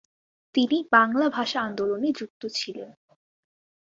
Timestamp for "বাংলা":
0.91-1.25